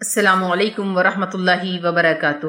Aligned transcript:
السلام 0.00 0.44
علیکم 0.44 0.96
ورحمۃ 0.96 1.30
اللہ 1.34 1.86
وبرکاتہ۔ 1.86 2.46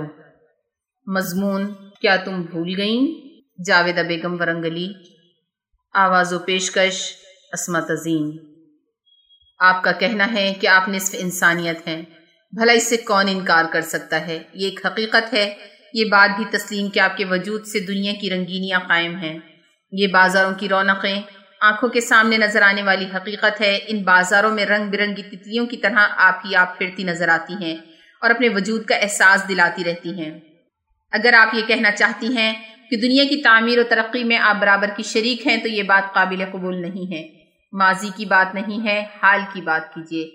مضمون، 1.05 1.73
کیا 2.01 2.15
تم 2.15 2.41
بھول 2.41 2.73
گئیں؟ 2.77 3.27
جاویدہ 3.65 3.99
بیگم 3.99 4.33
ورنگلی۔ 4.33 4.93
آواز 5.93 6.33
و 6.33 6.39
پیشکش، 6.39 7.13
عصمت 7.53 7.91
عظیم۔ 7.91 8.31
آپ 9.59 9.83
کا 9.83 9.91
کہنا 9.91 10.33
ہے 10.33 10.53
کہ 10.61 10.67
آپ 10.67 10.89
نصف 10.89 11.15
انسانیت 11.17 11.87
ہیں۔ 11.87 12.01
بھلا 12.51 12.71
اس 12.71 12.89
سے 12.89 12.97
کون 12.97 13.25
انکار 13.29 13.65
کر 13.71 13.81
سکتا 13.81 14.27
ہے؟ 14.27 14.39
یہ 14.53 14.69
ایک 14.69 14.85
حقیقت 14.85 15.33
ہے۔ 15.33 15.55
یہ 15.93 16.05
بات 16.05 16.37
بھی 16.37 16.57
تسلیم 16.57 16.89
کہ 16.89 16.99
آپ 16.99 17.17
کے 17.17 17.25
وجود 17.25 17.65
سے 17.65 17.79
دنیا 17.79 18.13
کی 18.21 18.29
رنگینیاں 18.29 18.79
قائم 18.79 19.15
ہیں۔ 19.15 19.39
یہ 19.91 20.07
بازاروں 20.07 20.53
کی 20.57 20.69
رونقیں 20.69 21.21
آنکھوں 21.61 21.89
کے 21.89 22.01
سامنے 22.01 22.37
نظر 22.37 22.61
آنے 22.61 22.83
والی 22.83 23.05
حقیقت 23.15 23.61
ہے، 23.61 23.79
ان 23.87 24.03
بازاروں 24.03 24.51
میں 24.51 24.65
رنگ 24.65 24.89
برنگی 24.89 25.23
تتلیوں 25.23 25.65
کی 25.65 25.77
طرح 25.77 26.07
آپ 26.17 26.39
ہی 26.45 26.55
آپ 26.55 26.77
پھرتی 26.77 27.03
نظر 27.03 27.29
آتی 27.29 27.53
ہیں 27.61 27.77
اور 28.21 28.29
اپنے 28.29 28.49
وجود 28.49 28.85
کا 28.85 28.95
احساس 28.95 29.49
دلاتی 29.49 29.83
رہتی 29.83 30.21
ہیں۔ 30.21 30.39
اگر 31.11 31.33
آپ 31.33 31.55
یہ 31.55 31.61
کہنا 31.67 31.91
چاہتی 31.91 32.37
ہیں 32.37 32.53
کہ 32.89 32.97
دنیا 32.97 33.23
کی 33.23 33.41
تعمیر 33.41 33.79
و 33.79 33.83
ترقی 33.89 34.23
میں 34.23 34.37
آپ 34.37 34.55
برابر 34.55 34.87
کی 34.95 35.03
شریک 35.03 35.47
ہیں، 35.47 35.57
تو 35.57 35.67
یہ 35.67 35.83
بات 35.83 36.13
قابل 36.13 36.43
قبول 36.51 36.81
نہیں 36.81 37.13
ہے۔ 37.13 37.27
ماضی 37.71 38.09
کی 38.15 38.25
بات 38.25 38.55
نہیں 38.55 38.85
ہے، 38.85 39.05
حال 39.23 39.39
کی 39.53 39.61
بات 39.61 39.93
کیجیے۔ 39.93 40.29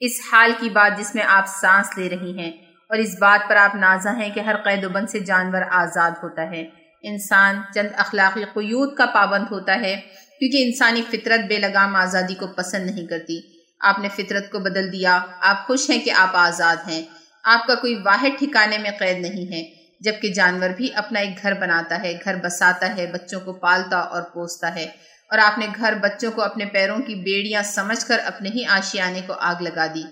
اس 0.00 0.20
حال 0.32 0.52
کی 0.60 0.70
بات 0.70 0.98
جس 0.98 1.14
میں 1.14 1.22
آپ 1.28 1.44
سانس 1.46 1.98
لے 1.98 2.08
رہی 2.08 2.38
ہیں 2.38 2.50
اور 2.88 2.98
اس 2.98 3.18
بات 3.20 3.48
پر 3.48 3.56
آپ 3.56 3.74
نازہ 3.74 4.08
ہیں 4.08 4.30
کہ 4.34 4.40
ہر 4.40 4.56
قید 4.56 4.84
و 4.84 4.88
بند 4.88 5.08
سے 5.08 5.18
جانور 5.20 5.62
آزاد 5.70 6.10
ہوتا 6.22 6.50
ہے۔ 6.50 6.81
انسان 7.02 7.62
چند 7.74 7.88
اخلاقی 7.96 8.44
قیود 8.44 8.94
کا 8.94 9.06
پابند 9.06 9.44
ہوتا 9.50 9.74
ہے، 9.74 10.00
کیونکہ 10.38 10.64
انسانی 10.64 11.02
فطرت 11.10 11.40
بے 11.48 11.58
لگام 11.58 11.96
آزادی 11.96 12.34
کو 12.34 12.46
پسند 12.46 12.86
نہیں 12.86 13.06
کرتی۔ 13.06 13.40
آپ 13.80 13.98
نے 13.98 14.08
فطرت 14.16 14.50
کو 14.50 14.58
بدل 14.58 14.92
دیا، 14.92 15.20
آپ 15.40 15.66
خوش 15.66 15.90
ہیں 15.90 15.98
کہ 15.98 16.10
آپ 16.10 16.30
آزاد 16.32 16.76
ہیں۔ 16.88 17.02
آپ 17.44 17.66
کا 17.66 17.74
کوئی 17.74 17.94
واحد 18.04 18.38
ٹھکانے 18.38 18.78
میں 18.78 18.90
قید 18.98 19.18
نہیں 19.18 19.52
ہے، 19.52 19.74
جبکہ 20.00 20.32
جانور 20.32 20.70
بھی 20.70 20.88
اپنا 20.94 21.20
ایک 21.20 21.42
گھر 21.42 21.54
بناتا 21.54 22.02
ہے، 22.02 22.18
گھر 22.24 22.34
بساتا 22.34 22.96
ہے، 22.96 23.06
بچوں 23.06 23.40
کو 23.40 23.52
پالتا 23.52 23.98
اور 23.98 24.22
پوستا 24.22 24.74
ہے۔ 24.74 24.84
اور 25.30 25.38
آپ 25.38 25.58
نے 25.58 25.66
گھر 25.76 25.94
بچوں 25.94 26.32
کو 26.32 26.42
اپنے 26.42 26.64
پیروں 26.64 26.98
کی 26.98 27.14
بیڑیاں 27.14 27.62
سمجھ 27.62 28.06
کر 28.06 28.20
اپنے 28.24 28.48
ہی 28.48 28.64
آشیانے 28.64 29.20
کو 29.26 29.32
آگ 29.32 29.62
لگا 29.62 29.86
دی۔ 29.94 30.02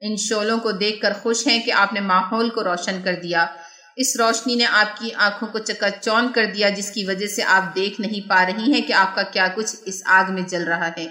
ان 0.00 0.16
شولوں 0.16 0.58
کو 0.58 0.72
دیکھ 0.72 1.00
کر 1.00 1.12
خوش 1.22 1.46
ہیں 1.46 1.62
کہ 1.62 1.72
آپ 1.72 1.92
نے 1.92 2.00
ماحول 2.00 2.50
کو 2.50 2.64
روشن 2.64 3.00
کر 3.04 3.14
دیا۔ 3.14 3.46
اس 3.96 4.16
روشنی 4.18 4.54
نے 4.54 4.64
آپ 4.64 4.96
کی 4.98 5.12
آنکھوں 5.14 5.48
کو 5.48 5.58
چکا 5.58 5.90
چون 5.90 6.32
کر 6.32 6.44
دیا 6.44 6.68
جس 6.68 6.90
کی 6.90 7.04
وجہ 7.04 7.26
سے 7.26 7.42
آپ 7.42 7.74
دیکھ 7.74 8.00
نہیں 8.00 8.28
پا 8.28 8.44
رہی 8.46 8.72
ہیں 8.72 8.82
کہ 8.82 8.92
آپ 8.92 9.14
کا 9.14 9.22
کیا 9.22 9.48
کچھ 9.54 9.76
اس 9.84 10.02
آگ 10.04 10.32
میں 10.32 10.42
جل 10.42 10.64
رہا 10.64 10.88
ہے۔ 10.96 11.06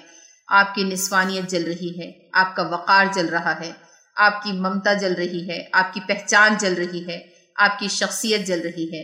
آپ 0.48 0.76
کی 0.76 0.84
نسوانیت 0.84 1.50
جل 1.50 1.64
رہی 1.64 2.00
ہے، 2.00 2.12
آپ 2.34 2.56
کا 2.56 2.62
وقار 2.62 3.06
جل 3.14 3.26
رہا 3.26 3.60
ہے، 3.60 3.72
آپ 4.16 4.44
کی 4.44 4.52
ممتا 4.52 4.94
جل 4.94 5.14
رہی 5.14 5.50
ہے، 5.50 5.64
آپ 5.72 5.94
کی 5.94 6.00
پہچان 6.08 6.56
جل 6.60 6.74
رہی 6.74 7.08
ہے، 7.08 7.22
آپ 7.56 7.80
کی 7.80 7.88
شخصیت 7.88 8.48
جل 8.48 8.62
رہی 8.62 8.86
ہے۔ 8.86 9.04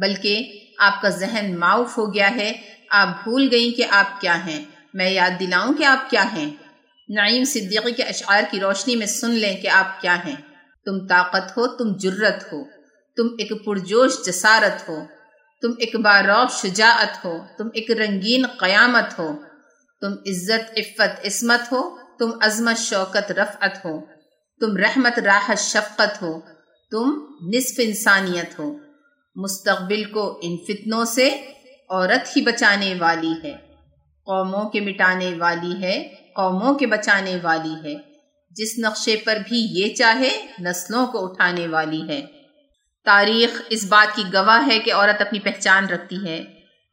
بلکہ 0.00 0.60
آپ 0.78 1.02
کا 1.02 1.08
ذہن 1.08 1.56
معاف 1.58 1.98
ہو 1.98 2.14
گیا 2.14 2.30
ہے، 2.30 2.52
آپ 2.90 3.08
بھول 3.24 3.48
گئیں 3.50 3.76
کہ 3.76 3.84
آپ 3.90 4.20
کیا 4.20 4.46
ہیں۔ 4.46 4.64
میں 4.94 5.10
یاد 5.10 5.40
دلاؤں 5.40 5.74
کہ 5.74 5.84
آپ 5.84 6.10
کیا 6.10 6.24
ہیں۔ 6.32 6.50
نعیم 7.08 7.44
صدیقی 7.44 7.92
کے 7.92 8.02
اشعار 8.02 8.42
کی 8.50 8.60
روشنی 8.60 8.96
میں 8.96 9.06
سن 9.06 9.30
لیں 9.30 9.56
کہ 9.56 9.68
آپ 9.68 10.00
کیا 10.00 10.16
ہیں۔ 10.26 10.36
تم 10.84 11.06
طاقت 11.06 11.56
ہو، 11.56 11.66
تم 11.66 11.96
جرت 11.96 12.52
ہو۔ 12.52 12.79
تم 13.20 13.26
ایک 13.38 13.64
پرجوش 13.64 14.12
جسارت 14.26 14.88
ہو، 14.88 14.98
تم 15.62 15.68
ایک 15.78 15.96
باروب 15.96 16.50
شجاعت 16.50 17.24
ہو، 17.24 17.38
تم 17.58 17.68
ایک 17.74 17.90
رنگین 17.90 18.46
قیامت 18.46 19.18
ہو، 19.18 19.32
تم 20.00 20.12
عزت، 20.12 20.78
عفت، 20.78 21.26
عصمت 21.26 21.72
ہو، 21.72 21.98
تم 22.18 22.30
عظمت، 22.40 22.78
شوکت، 22.78 23.32
رفعت 23.32 23.84
ہو، 23.84 24.00
تم 24.60 24.76
رحمت 24.76 25.18
راحت 25.18 25.58
شفقت 25.58 26.22
ہو، 26.22 26.40
تم 26.90 27.10
نصف 27.54 27.74
انسانیت 27.78 28.58
ہو۔ 28.58 28.76
مستقبل 29.36 30.04
کو 30.04 30.40
ان 30.42 30.56
فتنوں 30.56 31.04
سے 31.04 31.30
عورت 31.90 32.36
ہی 32.36 32.42
بچانے 32.42 32.94
والی 32.98 33.32
ہے، 33.44 33.52
قوموں 34.24 34.70
کے 34.70 34.80
مٹانے 34.80 35.34
والی 35.38 35.82
ہے، 35.82 36.02
قوموں 36.36 36.74
کے 36.74 36.86
بچانے 36.86 37.38
والی 37.42 37.74
ہے۔ 37.84 37.94
جس 38.50 38.78
نقشے 38.78 39.16
پر 39.16 39.38
بھی 39.48 39.58
یہ 39.70 39.94
چاہے، 39.94 40.46
نسلوں 40.60 41.06
کو 41.06 41.24
اٹھانے 41.24 41.66
والی 41.66 42.08
ہے۔ 42.08 42.39
تاریخ 43.04 43.62
اس 43.70 43.84
بات 43.84 44.16
کی 44.16 44.22
گواہ 44.34 44.66
ہے 44.66 44.78
کہ 44.78 44.92
عورت 44.92 45.20
اپنی 45.20 45.38
پہچان 45.38 45.86
رکھتی 45.86 46.16
ہے 46.26 46.44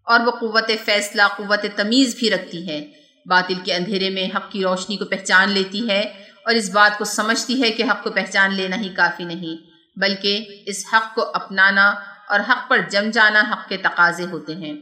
اور 0.06 0.20
وہ 0.20 0.32
قوت 0.32 0.72
فیصلہ، 0.86 1.22
قوت 1.38 1.66
تمیز 1.76 2.16
بھی 2.20 2.30
رکھتی 2.30 2.70
ہے۔ 2.70 2.88
باطل 3.26 3.54
کے 3.64 3.74
اندھیرے 3.74 4.10
میں 4.10 4.38
حق 4.38 4.52
کی 4.52 4.64
روشنی 4.64 4.98
کو 4.98 5.06
پہچان 5.06 5.52
لیتی 5.52 5.90
ہے 5.90 6.02
اور 6.46 6.54
اس 6.54 6.70
بات 6.70 6.98
کو 6.98 7.06
سمجھتی 7.06 7.64
ہے 7.64 7.72
کہ 7.72 7.84
حق 7.84 8.04
کو 8.04 8.10
پہچان 8.10 8.54
لینا 8.54 8.76
ہی 8.76 8.90
کافی 8.90 9.24
نہیں، 9.24 9.56
بلکہ 10.00 10.64
اس 10.66 10.86
حق 10.94 11.16
کو 11.16 11.32
اپنانا 11.34 11.94
اور 12.30 12.40
حق 12.40 12.70
پر 12.70 12.78
جم 12.90 13.10
جانا 13.10 13.44
حق 13.52 13.70
کے 13.70 13.78
تقاضے 13.78 14.26
ہوتے 14.26 14.56
ہیں۔ 14.56 14.74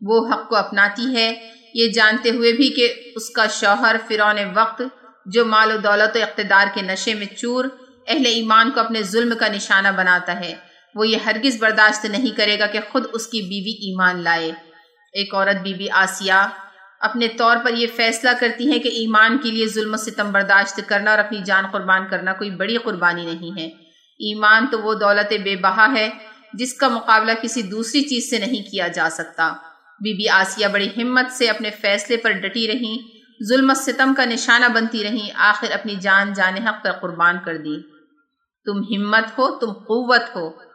وہ 0.00 0.28
حق 0.32 0.48
کو 0.48 0.56
اپناتی 0.56 1.14
ہے، 1.14 1.50
یہ 1.74 1.92
جانتے 1.92 2.30
ہوئے 2.30 2.52
بھی 2.52 2.68
کہ 2.68 3.12
اس 3.16 3.30
کا 3.30 3.46
شوہر 3.46 3.96
فرعون 4.08 4.38
وقت 4.54 4.82
جو 5.26 5.44
مال 5.44 5.70
و 5.70 5.76
دولت 5.76 6.16
و 6.16 6.22
اقتدار 6.22 6.66
کے 6.74 6.82
نشے 6.82 7.14
میں 7.14 7.26
چور، 7.26 7.64
اہل 8.08 8.26
ایمان 8.26 8.70
کو 8.70 8.80
اپنے 8.80 9.02
ظلم 9.02 9.36
کا 9.38 9.48
نشانہ 9.48 9.88
بناتا 9.96 10.40
ہے۔ 10.40 10.69
وہ 10.94 11.08
یہ 11.08 11.16
ہرگز 11.26 11.56
برداشت 11.60 12.04
نہیں 12.04 12.36
کرے 12.36 12.58
گا 12.58 12.66
کہ 12.66 12.78
خود 12.92 13.04
اس 13.12 13.26
کی 13.26 13.42
بیوی 13.42 13.70
ایمان 13.70 14.24
لائے۔ 14.24 14.52
ایک 15.12 15.34
عورت 15.34 15.62
بی 15.62 15.74
بی 15.74 15.90
آسیہ 15.90 16.48
اپنے 17.00 17.28
طور 17.28 17.56
پر 17.64 17.74
یہ 17.74 17.86
فیصلہ 17.96 18.30
کرتی 18.40 18.72
ہے 18.72 18.78
کہ 18.78 18.88
ایمان 18.88 19.38
کے 19.38 19.50
لیے 19.50 19.66
ظلم 19.66 19.94
و 19.94 19.96
ستم 19.96 20.32
برداشت 20.32 20.80
کرنا 20.86 21.10
اور 21.10 21.18
اپنی 21.18 21.38
جان 21.44 21.64
قربان 21.72 22.08
کرنا 22.10 22.32
کوئی 22.32 22.50
بڑی 22.50 22.76
قربانی 22.76 23.24
نہیں 23.24 23.60
ہے۔ 23.60 23.66
ایمان 24.18 24.66
تو 24.70 24.80
وہ 24.80 24.94
دولت 24.94 25.32
بے 25.44 25.56
بہا 25.56 25.92
ہے 25.92 26.10
جس 26.54 26.74
کا 26.74 26.88
مقابلہ 26.88 27.32
کسی 27.42 27.62
دوسری 27.62 28.02
چیز 28.02 28.30
سے 28.30 28.38
نہیں 28.38 28.70
کیا 28.70 28.88
جا 28.88 29.08
سکتا۔ 29.10 29.52
بی 30.00 30.12
بی 30.12 30.28
آسیہ 30.28 30.66
بڑی 30.66 30.88
ہمت 30.96 31.32
سے 31.32 31.48
اپنے 31.48 31.70
فیصلے 31.70 32.16
پر 32.16 32.30
ڈٹی 32.30 32.68
رہیں 32.68 33.20
ظلم 33.48 33.70
و 33.70 33.74
ستم 33.74 34.14
کا 34.14 34.24
نشانہ 34.24 34.66
بنتی 34.66 35.04
رہیں 35.04 35.30
آخر 35.34 35.70
اپنی 35.70 35.94
جان 35.94 36.32
جان 36.32 36.54
حق 36.54 36.84
پر 36.84 36.92
قربان 36.92 37.36
کر 37.44 37.56
دی۔ 37.56 37.82
تم 38.64 38.96
ہمت 38.96 39.38
ہو، 39.38 39.58
تم 39.58 39.72
قوت 39.72 40.36
ہو۔ 40.36 40.69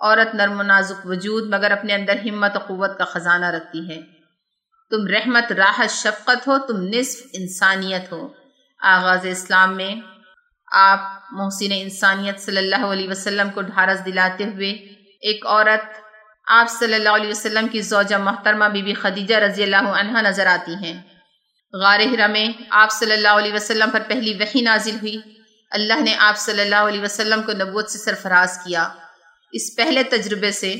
عورت 0.00 0.34
نرم 0.34 0.60
و 0.60 0.62
نازک 0.62 1.06
وجود 1.06 1.48
مگر 1.48 1.70
اپنے 1.70 1.94
اندر 1.94 2.14
ہمت 2.24 2.56
و 2.56 2.58
قوت 2.58 2.98
کا 2.98 3.04
خزانہ 3.04 3.46
رکھتی 3.46 3.90
ہے۔ 3.90 4.00
تم 4.90 5.06
رحمت، 5.06 5.52
راحت، 5.52 5.90
شفقت 5.90 6.48
ہو، 6.48 6.58
تم 6.58 6.76
نصف 6.76 7.20
انسانیت 7.32 8.12
ہو۔ 8.12 8.28
آغاز 8.82 9.26
اسلام 9.26 9.76
میں 9.76 9.94
آپ 10.72 11.00
محسن 11.32 11.66
انسانیت 11.70 12.40
صلی 12.40 12.56
اللہ 12.56 12.86
علیہ 12.86 13.08
وسلم 13.08 13.50
کو 13.50 13.62
ڈھارس 13.62 14.06
دلاتے 14.06 14.44
ہوئے 14.44 14.70
ایک 15.20 15.46
عورت 15.46 16.00
آپ 16.46 16.70
صلی 16.70 16.94
اللہ 16.94 17.08
علیہ 17.08 17.30
وسلم 17.30 17.68
کی 17.68 17.80
زوجہ 17.80 18.16
محترمہ 18.16 18.64
بی 18.64 18.82
بی 18.82 18.94
خدیجہ 18.94 19.34
رضی 19.34 19.62
اللہ 19.62 19.76
عنہ 19.76 20.18
نظر 20.18 20.46
آتی 20.46 20.74
ہیں۔ 20.74 21.02
غار 21.72 22.00
ہرا 22.00 22.26
میں 22.26 22.62
آپ 22.70 22.92
صلی 22.92 23.12
اللہ 23.12 23.28
علیہ 23.28 23.52
وسلم 23.52 23.90
پر 23.90 24.00
پہلی 24.08 24.34
وحی 24.34 24.60
نازل 24.60 24.94
ہوئی۔ 24.94 25.20
اللہ 25.70 26.00
نے 26.00 26.14
آپ 26.18 26.36
صلی 26.36 26.62
اللہ 26.62 26.76
علیہ 26.76 27.02
وسلم 27.02 27.42
کو 27.42 27.52
نبوت 27.52 27.90
سے 27.90 27.98
سرفراز 27.98 28.58
کیا۔ 28.64 28.88
اس 29.52 29.76
پہلے 29.76 30.02
تجربے 30.02 30.52
سے 30.52 30.72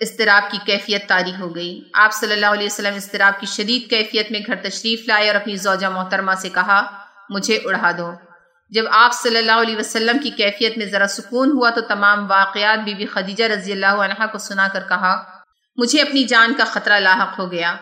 اضطراب 0.00 0.50
کی 0.50 0.58
کیفیت 0.66 1.08
تاری 1.08 1.30
ہو 1.40 1.54
گئی۔ 1.54 1.80
آپ 1.94 2.12
صلی 2.12 2.32
اللہ 2.32 2.46
علیہ 2.46 2.66
وسلم 2.66 2.94
اضطراب 2.94 3.40
کی 3.40 3.46
شدید 3.46 3.90
کیفیت 3.90 4.32
میں 4.32 4.40
گھر 4.46 4.54
تشریف 4.62 5.08
لائے 5.08 5.26
اور 5.26 5.34
اپنی 5.34 5.56
زوجہ 5.56 5.86
محترمہ 5.86 6.32
سے 6.34 6.48
کہا، 6.48 7.04
مجھے 7.30 7.58
اڑا 7.64 7.90
دو۔ 7.98 8.12
جب 8.70 8.84
آپ 8.90 9.14
صلی 9.14 9.36
اللہ 9.36 9.52
علیہ 9.52 9.76
وسلم 9.76 10.18
کی 10.18 10.30
کیفیت 10.30 10.78
میں 10.78 10.86
ذرا 10.86 11.06
سکون 11.06 11.50
ہوا 11.50 11.70
تو 11.70 11.80
تمام 11.80 12.30
واقعات 12.30 12.78
بی 12.78 12.94
بی 12.94 13.06
خدیجہ 13.06 13.44
رضی 13.44 13.72
اللہ 13.72 13.86
عنہ 13.86 14.26
کو 14.32 14.38
سنا 14.38 14.68
کر 14.72 14.80
کہا، 14.88 15.22
مجھے 15.76 16.02
اپنی 16.02 16.24
جان 16.24 16.54
کا 16.54 16.64
خطرہ 16.64 17.00
لاحق 17.00 17.38
ہو 17.38 17.52
گیا۔ 17.52 17.76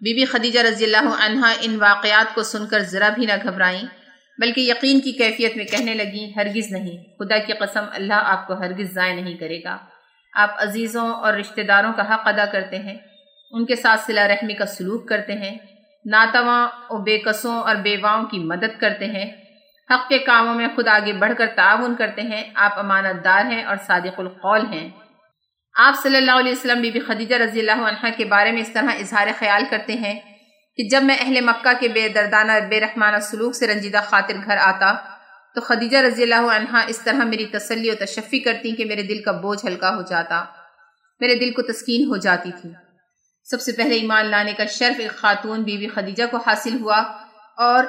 بی 0.00 0.14
بی 0.14 0.24
خدیجہ 0.24 0.60
رضی 0.60 0.84
اللہ 0.84 1.08
عنہ 1.20 1.46
ان 1.60 1.76
واقعات 1.80 2.34
کو 2.34 2.42
سن 2.42 2.66
کر 2.66 2.80
ذرا 2.80 3.08
بھی 3.08 3.26
نہ 3.26 3.32
گھبرائیں۔ 3.42 3.82
بلکہ 4.40 4.60
یقین 4.60 5.00
کی 5.00 5.12
کیفیت 5.12 5.56
میں 5.56 5.64
کہنے 5.64 5.94
لگی، 5.94 6.32
ہرگز 6.36 6.72
نہیں۔ 6.72 7.18
خدا 7.18 7.38
کی 7.38 7.52
قسم، 7.52 7.84
اللہ 7.92 8.14
آپ 8.14 8.46
کو 8.46 8.54
ہرگز 8.54 8.92
ضائع 8.92 9.14
نہیں 9.14 9.34
کرے 9.34 9.60
گا۔ 9.64 9.78
آپ 10.34 10.50
عزیزوں 10.56 11.14
اور 11.14 11.34
رشتہ 11.34 11.60
داروں 11.60 11.92
کا 11.92 12.14
حق 12.14 12.20
ادا 12.24 12.44
کرتے 12.52 12.78
ہیں۔ 12.78 12.96
ان 13.50 13.66
کے 13.66 13.76
ساتھ 13.76 14.00
صلہ 14.00 14.20
رحمی 14.20 14.54
کا 14.54 14.66
سلوک 14.66 15.08
کرتے 15.08 15.32
ہیں۔ 15.32 15.58
ناتواں 16.06 16.68
اور 16.88 17.00
بے 17.00 17.18
قصوں 17.18 17.62
اور 17.62 17.76
بیواؤں 17.76 18.24
کی 18.24 18.38
مدد 18.38 18.80
کرتے 18.80 19.06
ہیں۔ 19.06 19.32
حق 19.90 20.08
کے 20.08 20.18
کاموں 20.18 20.54
میں 20.54 20.68
خود 20.74 20.88
آگے 20.88 21.12
بڑھ 21.12 21.32
کر 21.38 21.46
تعاون 21.56 21.94
کرتے 21.94 22.22
ہیں۔ 22.22 22.44
آپ 22.54 22.78
امانت 22.78 23.24
دار 23.24 23.44
ہیں 23.44 23.64
اور 23.64 23.76
صادق 23.86 24.20
القول 24.20 24.60
ہیں۔ 24.72 24.88
آپ 25.74 25.94
صلی 26.02 26.16
اللہ 26.16 26.32
علیہ 26.32 26.52
وسلم 26.52 26.80
بی 26.80 26.90
بی 26.90 27.00
خدیجہ 27.00 27.36
رضی 27.36 27.60
اللہ 27.60 27.84
عنہ 27.84 28.06
کے 28.16 28.24
بارے 28.24 28.52
میں 28.52 28.60
اس 28.60 28.72
طرح 28.72 28.92
اظہار 29.00 29.26
خیال 29.38 29.62
کرتے 29.70 29.92
ہیں۔ 29.92 30.29
کہ 30.80 30.88
جب 30.88 31.02
میں 31.02 31.16
اہل 31.20 31.40
مکہ 31.40 31.72
کے 31.80 31.88
بے 31.88 32.08
دردانہ 32.08 32.52
بے 32.68 32.80
رحمانہ 32.80 33.16
سلوک 33.20 33.54
سے 33.54 33.66
رنجیدہ 33.66 34.00
خاطر 34.04 34.34
گھر 34.44 34.56
آتا 34.56 34.92
تو 35.54 35.60
خدیجہ 35.60 35.98
رضی 35.98 36.22
اللہ 36.22 36.46
عنہ 36.52 36.80
اس 36.88 36.98
طرح 36.98 37.24
میری 37.24 37.46
تسلی 37.46 37.90
و 37.90 37.94
تشفی 38.00 38.38
کرتی 38.38 38.74
کہ 38.76 38.84
میرے 38.84 39.02
دل 39.02 39.22
کا 39.22 39.32
بوجھ 39.32 39.66
ہلکا 39.66 39.94
ہو 39.96 40.02
جاتا، 40.02 40.44
میرے 41.20 41.34
دل 41.34 41.52
کو 41.52 41.62
تسکین 41.62 42.06
ہو 42.08 42.16
جاتی 42.16 42.50
تھی۔ 42.60 42.70
سب 43.46 43.60
سے 43.60 43.72
پہلے 43.72 43.94
ایمان 43.94 44.26
لانے 44.26 44.52
کا 44.52 44.66
شرف 44.66 45.00
ایک 45.00 45.10
خاتون 45.10 45.62
بی 45.62 45.76
بی 45.76 45.88
خدیجہ 45.88 46.24
کو 46.30 46.38
حاصل 46.46 46.80
ہوا 46.80 46.98
اور 47.58 47.84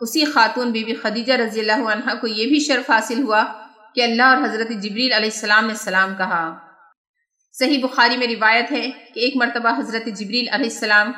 اسی 0.00 0.24
خاتون 0.24 0.70
بی 0.70 0.84
بی 0.84 0.94
خدیجہ 0.94 1.32
رضی 1.32 1.60
اللہ 1.60 1.88
عنہ 1.92 2.14
کو 2.20 2.26
یہ 2.26 2.46
بھی 2.46 2.58
شرف 2.60 2.90
حاصل 2.90 3.22
ہوا 3.22 3.44
کہ 3.94 4.02
اللہ 4.02 4.22
اور 4.22 4.44
حضرت 4.44 4.70
جبریل 4.82 5.12
علیہ 5.12 5.32
السلام 5.34 5.66
نے 5.66 5.74
سلام 5.74 6.14
کہا۔ 6.14 6.44
صحیح 7.54 7.82
بخاری 7.82 8.16
میں 8.16 8.26
روایت 8.26 8.72
ہے 8.72 8.90
کہ 9.14 9.20
ایک 9.20 9.36
مرتبہ 9.36 9.78
حضرت 9.78 10.06
جبریل 10.06 10.48
علیہ 10.52 10.70
السلام 10.72 11.12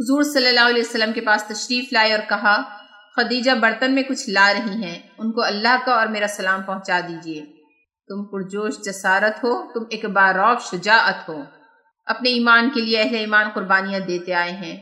حضور 0.00 0.22
صلی 0.22 0.46
اللہ 0.46 0.60
علیہ 0.60 0.82
وسلم 0.82 1.12
کے 1.12 1.20
پاس 1.20 1.44
تشریف 1.44 1.84
لائے 1.92 2.12
اور 2.12 2.28
کہا، 2.28 2.62
خدیجہ 3.16 3.50
برتن 3.50 3.94
میں 3.94 4.02
کچھ 4.02 4.30
لا 4.30 4.52
رہی 4.52 4.84
ہیں، 4.84 4.98
ان 5.18 5.32
کو 5.32 5.44
اللہ 5.44 5.76
کا 5.84 5.92
اور 5.92 6.06
میرا 6.06 6.26
سلام 6.28 6.62
پہنچا 6.62 7.00
دیجیے۔ 7.08 7.42
تم 8.08 8.24
پرجوش 8.24 8.74
جسارت 8.84 9.44
ہو، 9.44 9.72
تم 9.72 9.80
ایک 9.90 10.04
شجاعت 10.72 11.28
ہو۔ 11.28 11.42
اپنے 12.06 12.30
ایمان 12.30 12.70
کے 12.70 12.80
لیے 12.80 13.00
اہل 13.00 13.14
ایمان 13.14 13.48
قربانیاں 13.54 14.00
دیتے 14.00 14.34
آئے 14.34 14.52
ہیں۔ 14.52 14.76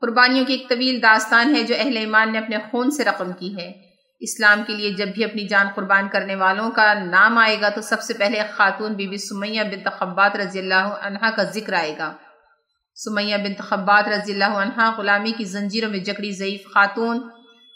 قربانیوں 0.00 0.44
کی 0.44 0.52
ایک 0.52 0.68
طویل 0.68 1.02
داستان 1.02 1.56
ہے 1.56 1.62
جو 1.62 1.74
اہل 1.78 1.96
ایمان 1.96 2.32
نے 2.32 2.38
اپنے 2.38 2.56
خون 2.70 2.90
سے 2.90 3.04
رقم 3.04 3.32
کی 3.32 3.56
ہے۔ 3.56 3.72
اسلام 4.20 4.62
کے 4.66 4.72
لیے 4.72 4.92
جب 4.92 5.08
بھی 5.08 5.24
اپنی 5.24 5.48
جان 5.48 5.66
قربان 5.74 6.08
کرنے 6.08 6.34
والوں 6.34 6.70
کا 6.70 6.94
نام 6.94 7.38
آئے 7.38 7.60
گا 7.60 7.68
تو 7.68 7.80
سب 7.80 8.00
سے 8.00 8.14
پہلے 8.14 8.40
خاتون 8.56 8.92
بی 8.92 9.06
بی 9.06 9.16
سمیہ 9.16 9.62
بن 9.62 9.90
تخبات 9.90 10.36
رضی 10.36 10.58
اللہ 10.58 10.96
عنہ 11.02 11.30
کا 11.36 11.42
ذکر 11.42 11.72
آئے 11.72 11.98
گا۔ 11.98 12.12
سمیہ 13.04 13.36
بن 13.36 13.54
تخبات 13.54 14.08
رضی 14.08 14.32
اللہ 14.32 14.44
عنہ 14.44 14.90
غلامی 14.96 15.32
کی 15.32 15.44
زنجیروں 15.44 15.90
میں 15.90 15.98
جکڑی 15.98 16.32
ضعیف 16.32 16.64
خاتون، 16.64 17.28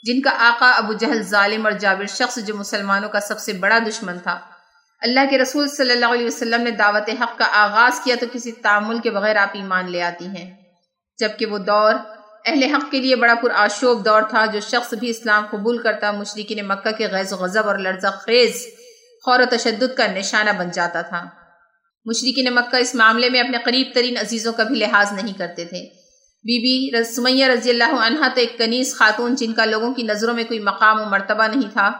جن 0.03 0.21
کا 0.21 0.31
آقا 0.39 0.71
ابو 0.71 0.93
جہل 0.93 1.23
ظالم 1.23 1.67
اور 1.67 1.73
جابر 1.73 2.07
شخص 2.07 2.39
جو 2.39 2.55
مسلمانوں 2.55 3.09
کا 3.09 3.21
سب 3.21 3.39
سے 3.39 3.53
بڑا 3.53 3.79
دشمن 3.79 4.19
تھا۔ 4.19 4.39
اللہ 5.01 5.21
کے 5.31 5.39
رسول 5.39 5.69
صلی 5.69 5.91
اللہ 5.91 6.07
علیہ 6.07 6.27
وسلم 6.27 6.63
نے 6.63 6.71
دعوت 6.71 7.11
حق 7.21 7.39
کا 7.39 7.45
آغاز 7.53 8.01
کیا 8.05 8.17
تو 8.21 8.27
کسی 8.33 8.53
تعمل 8.53 8.99
کے 8.99 9.11
بغیر 9.11 9.37
آپ 9.37 9.49
ایمان 9.55 9.91
لے 9.91 10.03
آتی 10.03 10.27
ہیں۔ 10.27 10.55
جبکہ 11.19 11.47
وہ 11.47 11.59
دور 11.59 11.95
اہل 12.47 12.63
حق 12.63 12.91
کے 12.91 13.01
لیے 13.01 13.17
بڑا 13.17 13.35
پرآشوب 13.35 14.05
دور 14.05 14.23
تھا 14.23 14.47
جو 14.47 14.61
شخص 14.61 14.95
بھی 14.95 15.11
اسلام 15.11 15.47
قبول 15.51 15.79
کرتا 15.79 16.13
مشرقین 16.13 16.69
مکہ 16.69 16.91
کے 16.91 17.07
غیظ 17.07 17.33
و 17.33 17.37
غضب 17.37 17.67
اور 17.67 17.79
لرزہ 17.79 18.07
خیز، 18.07 18.67
خور 19.25 19.41
و 19.41 19.57
تشدد 19.57 19.97
کا 19.97 20.07
نشانہ 20.07 20.51
بن 20.59 20.71
جاتا 20.71 21.03
تھا۔ 21.03 21.25
مشرقین 22.07 22.55
مکہ 22.55 22.77
اس 22.77 22.95
معاملے 22.95 23.29
میں 23.31 23.41
اپنے 23.41 23.59
قریب 23.65 23.91
ترین 23.95 24.17
عزیزوں 24.17 24.53
کا 24.53 24.63
بھی 24.63 24.79
لحاظ 24.79 25.13
نہیں 25.13 25.39
کرتے 25.39 25.65
تھے۔ 25.65 25.83
بی 26.45 26.57
بی 26.61 27.03
سمیہ 27.05 27.47
رضی 27.47 27.71
اللہ 27.71 27.93
عنہ 28.07 28.29
تو 28.35 28.41
ایک 28.41 28.57
کنیز 28.59 28.95
خاتون 28.95 29.35
جن 29.35 29.53
کا 29.53 29.65
لوگوں 29.65 29.93
کی 29.95 30.03
نظروں 30.03 30.35
میں 30.35 30.45
کوئی 30.45 30.59
مقام 30.61 31.01
و 31.01 31.05
مرتبہ 31.05 31.47
نہیں 31.47 31.69
تھا، 31.73 31.91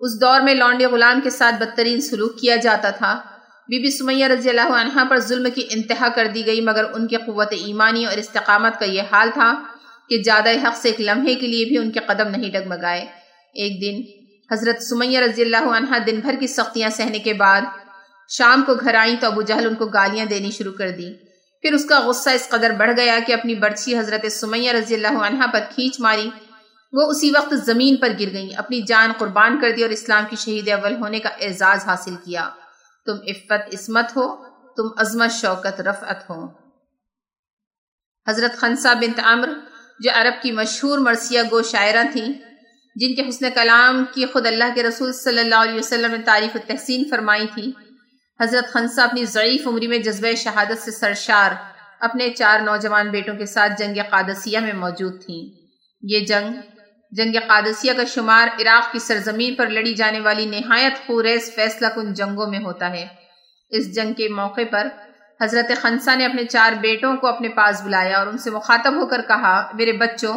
اس 0.00 0.20
دور 0.20 0.40
میں 0.40 0.54
لونڈے 0.54 0.86
غلام 0.86 1.20
کے 1.20 1.30
ساتھ 1.30 1.54
بدترین 1.54 2.00
سلوک 2.00 2.38
کیا 2.40 2.56
جاتا 2.56 2.90
تھا۔ 2.90 3.12
بی 3.68 3.78
بی 3.78 3.90
سمیہ 3.90 4.26
رضی 4.26 4.48
اللہ 4.48 4.70
عنہ 4.76 5.04
پر 5.10 5.18
ظلم 5.20 5.50
کی 5.54 5.66
انتہا 5.70 6.08
کر 6.14 6.26
دی 6.26 6.46
گئی، 6.46 6.60
مگر 6.60 6.84
ان 6.94 7.06
کے 7.06 7.16
قوت 7.26 7.52
ایمانی 7.58 8.04
اور 8.06 8.18
استقامت 8.18 8.78
کا 8.80 8.86
یہ 8.86 9.12
حال 9.12 9.30
تھا 9.34 9.52
کہ 10.10 10.22
جادہ 10.22 10.50
حق 10.64 10.76
سے 10.76 10.88
ایک 10.88 11.00
لمحے 11.00 11.34
کے 11.34 11.46
لیے 11.46 11.64
بھی 11.64 11.76
ان 11.78 11.90
کے 11.90 12.00
قدم 12.06 12.28
نہیں 12.28 12.50
ڈگمگائے۔ 12.52 13.04
ایک 13.54 13.80
دن 13.82 14.00
حضرت 14.50 14.82
سمیہ 14.82 15.20
رضی 15.20 15.42
اللہ 15.42 15.70
عنہ 15.76 15.98
دن 16.06 16.20
بھر 16.20 16.34
کی 16.40 16.46
سختیاں 16.46 16.90
سہنے 16.96 17.18
کے 17.18 17.32
بعد 17.34 17.62
شام 18.30 18.62
کو 18.62 18.74
گھر 18.74 18.94
آئیں 18.94 19.16
تو 19.16 19.26
ابو 19.26 19.42
جہل 19.42 19.66
ان 19.66 19.74
کو 19.74 19.86
گالیاں 19.86 20.26
دینی 20.26 20.50
شروع 20.50 20.72
کر 20.72 20.90
دی 20.90 21.14
پھر 21.62 21.72
اس 21.72 21.84
کا 21.84 22.00
غصہ 22.00 22.30
اس 22.30 22.48
قدر 22.48 22.70
بڑھ 22.70 22.90
گیا 22.96 23.18
کہ 23.26 23.32
اپنی 23.32 23.54
برچی 23.54 23.98
حضرت 23.98 24.32
سمیہ 24.32 24.72
رضی 24.72 24.94
اللہ 24.94 25.18
عنہ 25.22 25.46
پر 25.52 25.60
کھینچ 25.74 26.00
ماری۔ 26.00 26.30
وہ 26.92 27.02
اسی 27.10 27.30
وقت 27.30 27.54
زمین 27.64 27.96
پر 27.96 28.08
گر 28.20 28.32
گئیں، 28.32 28.56
اپنی 28.56 28.80
جان 28.82 29.12
قربان 29.18 29.60
کر 29.60 29.70
دی 29.70 29.82
اور 29.82 29.90
اسلام 29.90 30.24
کی 30.30 30.36
شہید 30.36 30.68
اول 30.68 30.94
ہونے 30.94 31.18
کا 31.18 31.28
اعزاز 31.28 31.84
حاصل 31.86 32.16
کیا۔ 32.16 32.50
تم 33.06 33.12
عفت، 33.12 33.74
عصمت 33.74 34.16
ہو، 34.16 34.36
تم 34.76 34.88
عظمت، 34.96 35.30
شوکت، 35.32 35.80
رفعت 35.80 36.30
ہو۔ 36.30 36.46
حضرت 38.26 38.56
خنسا 38.56 38.92
بنت 38.92 39.20
عمر 39.24 39.48
جو 40.00 40.10
عرب 40.14 40.42
کی 40.42 40.52
مشہور 40.52 40.98
مرثیہ 40.98 41.40
گو 41.50 41.62
شاعرہ 41.62 42.04
تھیں، 42.12 42.32
جن 42.96 43.14
کے 43.14 43.28
حسن 43.28 43.50
کلام 43.54 44.04
کی 44.14 44.26
خود 44.26 44.46
اللہ 44.46 44.74
کے 44.74 44.82
رسول 44.82 45.12
صلی 45.12 45.38
اللہ 45.38 45.54
علیہ 45.54 45.78
وسلم 45.78 46.10
نے 46.10 46.22
تعریف 46.24 46.56
و 46.56 46.58
تحسین 46.66 47.04
فرمائی 47.10 47.46
تھی 47.54 47.72
حضرت 48.40 48.72
خنسا 48.72 49.04
اپنی 49.04 49.24
ضعیف 49.24 49.66
عمری 49.66 49.86
میں 49.86 49.98
جذبہ 49.98 50.34
شہادت 50.34 50.82
سے 50.82 50.90
سرشار 50.90 51.50
اپنے 52.00 52.30
چار 52.30 52.60
نوجوان 52.60 53.10
بیٹوں 53.10 53.36
کے 53.36 53.46
ساتھ 53.46 53.72
جنگ 53.78 54.00
قادسیہ 54.10 54.58
میں 54.58 54.72
موجود 54.72 55.24
تھیں۔ 55.24 55.48
یہ 56.02 56.20
جنگ 56.20 56.52
جنگ 57.10 57.32
قادسیہ 57.46 57.92
کا 57.92 58.04
شمار 58.04 58.48
عراق 58.60 58.92
کی 58.92 58.98
سرزمین 58.98 59.54
پر 59.54 59.66
لڑی 59.66 59.94
جانے 59.94 60.20
والی 60.20 60.46
نہایت 60.46 61.06
خوریز 61.06 61.52
فیصلہ 61.54 61.86
کن 61.94 62.14
جنگوں 62.14 62.46
میں 62.46 62.58
ہوتا 62.58 62.90
ہے۔ 62.90 63.06
اس 63.70 63.94
جنگ 63.94 64.12
کے 64.12 64.28
موقع 64.28 64.60
پر 64.70 64.88
حضرت 65.40 65.72
خنسا 65.80 66.14
نے 66.14 66.24
اپنے 66.24 66.44
چار 66.44 66.72
بیٹوں 66.72 67.16
کو 67.16 67.26
اپنے 67.26 67.48
پاس 67.48 67.82
بلایا 67.82 68.18
اور 68.18 68.26
ان 68.26 68.38
سے 68.38 68.50
مخاطب 68.50 68.94
ہو 68.94 69.06
کر 69.06 69.20
کہا، 69.28 69.70
میرے 69.74 69.92
بچوں، 69.92 70.34